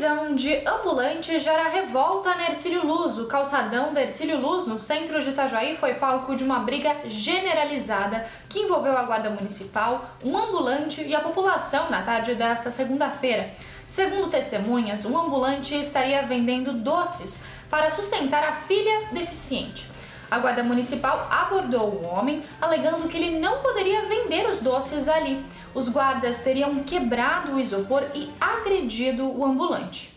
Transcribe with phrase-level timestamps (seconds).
[0.00, 3.18] Prisão de ambulante gera revolta na Ercílio Luz.
[3.18, 8.26] O calçadão da Ercílio Luz, no centro de Itajaí, foi palco de uma briga generalizada
[8.48, 13.50] que envolveu a Guarda Municipal, um ambulante e a população na tarde desta segunda-feira.
[13.86, 19.86] Segundo testemunhas, um ambulante estaria vendendo doces para sustentar a filha deficiente.
[20.30, 25.44] A Guarda Municipal abordou o homem, alegando que ele não poderia vender os doces ali.
[25.74, 30.12] Os guardas teriam quebrado o isopor e agredido o ambulante.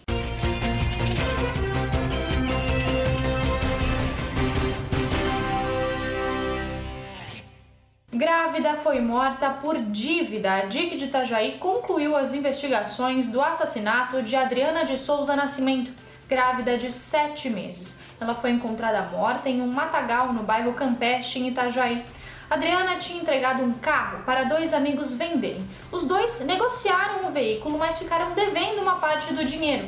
[8.14, 10.54] Grávida foi morta por dívida.
[10.54, 15.92] A DIC de Itajaí concluiu as investigações do assassinato de Adriana de Souza Nascimento,
[16.34, 18.02] grávida de sete meses.
[18.20, 22.04] Ela foi encontrada morta em um matagal no bairro Campeche, em Itajaí.
[22.50, 25.64] Adriana tinha entregado um carro para dois amigos venderem.
[25.92, 29.88] Os dois negociaram o veículo, mas ficaram devendo uma parte do dinheiro.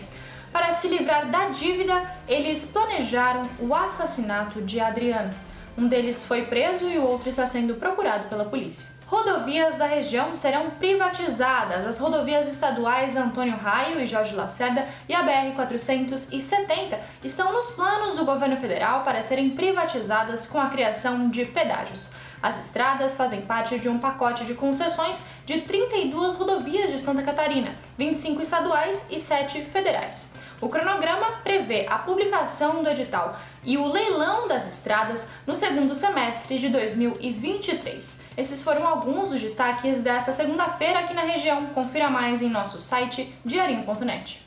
[0.53, 5.33] Para se livrar da dívida, eles planejaram o assassinato de Adriana.
[5.75, 8.94] Um deles foi preso e o outro está sendo procurado pela polícia.
[9.07, 11.85] Rodovias da região serão privatizadas.
[11.85, 18.25] As rodovias estaduais Antônio Raio e Jorge Lacerda e a BR-470 estão nos planos do
[18.25, 22.13] governo federal para serem privatizadas com a criação de pedágios.
[22.41, 27.75] As estradas fazem parte de um pacote de concessões de 32 rodovias de Santa Catarina,
[27.97, 30.35] 25 estaduais e 7 federais.
[30.61, 36.57] O cronograma prevê a publicação do edital e o leilão das estradas no segundo semestre
[36.57, 38.23] de 2023.
[38.37, 41.65] Esses foram alguns dos destaques dessa segunda-feira aqui na região.
[41.67, 44.44] Confira mais em nosso site diarinho.net.